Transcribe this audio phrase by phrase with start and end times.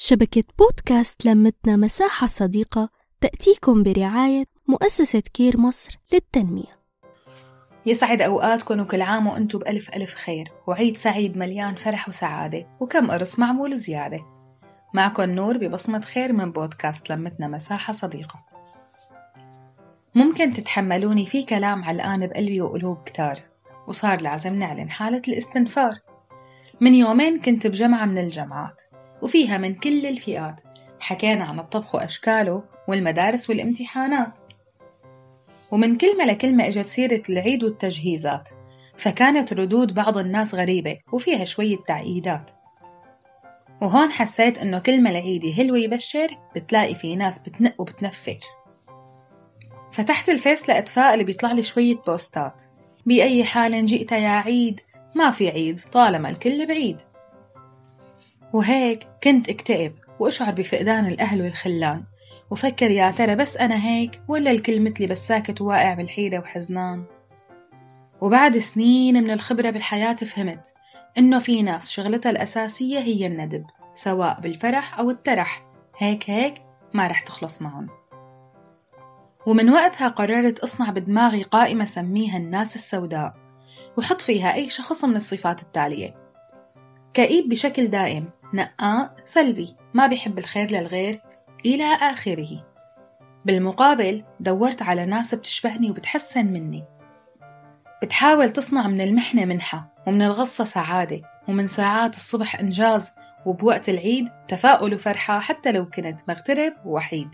[0.00, 2.88] شبكة بودكاست لمتنا مساحة صديقة
[3.20, 6.78] تأتيكم برعاية مؤسسة كير مصر للتنمية.
[7.86, 10.52] يسعد أوقاتكم وكل عام وأنتم بألف ألف خير.
[10.66, 14.20] وعيد سعيد مليان فرح وسعادة وكم قرص معمول زيادة.
[14.94, 18.44] معكم نور ببصمة خير من بودكاست لمتنا مساحة صديقة.
[20.14, 23.42] ممكن تتحملوني في كلام علقان بقلبي وقلوب كتار
[23.88, 25.98] وصار لازم نعلن حالة الاستنفار.
[26.80, 28.82] من يومين كنت بجمعة من الجامعات.
[29.22, 30.60] وفيها من كل الفئات.
[31.00, 34.38] حكينا عن الطبخ وأشكاله والمدارس والامتحانات.
[35.70, 38.48] ومن كلمة لكلمة إجت سيرة العيد والتجهيزات.
[38.96, 42.50] فكانت ردود بعض الناس غريبة وفيها شوية تعقيدات.
[43.82, 48.38] وهون حسيت إنه كلمة العيدي هلو يبشر بتلاقي في ناس بتنق وبتنفر.
[49.92, 52.62] فتحت الفيس لأتفائل بيطلع لي شوية بوستات.
[53.06, 54.80] بأي حال جئت يا عيد؟
[55.14, 56.96] ما في عيد طالما الكل بعيد.
[58.52, 62.04] وهيك كنت اكتئب وأشعر بفقدان الأهل والخلان.
[62.50, 67.04] وفكر يا ترى بس أنا هيك ولا الكل مثلي بس ساكت وواقع بالحيرة وحزنان؟
[68.20, 70.74] وبعد سنين من الخبرة بالحياة فهمت
[71.18, 75.66] إنه في ناس شغلتها الأساسية هي الندب سواء بالفرح أو الترح.
[75.98, 76.62] هيك هيك
[76.94, 77.88] ما رح تخلص معهم.
[79.46, 83.34] ومن وقتها قررت أصنع بدماغي قائمة سميها الناس السوداء.
[83.98, 86.27] وحط فيها أي شخص من الصفات التالية.
[87.18, 88.30] كئيب بشكل دائم.
[88.54, 89.76] نقاء سلبي.
[89.94, 91.20] ما بيحب الخير للغير
[91.66, 92.66] إلى آخره.
[93.44, 96.84] بالمقابل دورت على ناس بتشبهني وبتحسن مني.
[98.02, 103.12] بتحاول تصنع من المحنة منحة ومن الغصة سعادة ومن ساعات الصبح إنجاز
[103.46, 107.28] وبوقت العيد تفاؤل وفرحة حتى لو كنت مغترب ووحيد.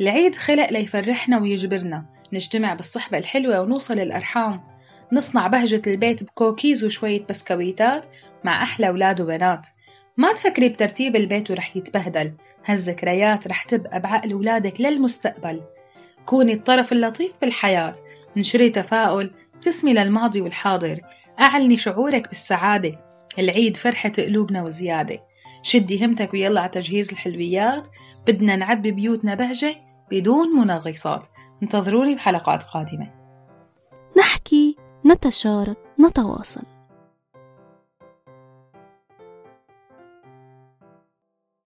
[0.00, 2.06] العيد خلق ليفرحنا ويجبرنا.
[2.32, 4.79] نجتمع بالصحبة الحلوة ونوصل الأرحام
[5.12, 8.04] نصنع بهجة البيت بكوكيز وشوية بسكويتات
[8.44, 9.66] مع أحلى أولاد وبنات.
[10.16, 12.32] ما تفكري بترتيب البيت ورح يتبهدل.
[12.64, 15.60] هالذكريات رح تبقى بعقل ولادك للمستقبل.
[16.26, 17.94] كوني الطرف اللطيف بالحياة.
[18.36, 19.30] انشري تفاؤل.
[19.54, 21.00] ابتسمي للماضي والحاضر.
[21.40, 22.98] أعلني شعورك بالسعادة.
[23.38, 25.20] العيد فرحة قلوبنا وزيادة.
[25.62, 27.88] شدي همتك ويلا على تجهيز الحلويات.
[28.26, 29.76] بدنا نعبي بيوتنا بهجة
[30.10, 31.26] بدون منغصات.
[31.62, 33.10] انتظروني بحلقات قادمة.
[34.18, 34.76] نحكي
[35.10, 36.62] نتشارك نتواصل.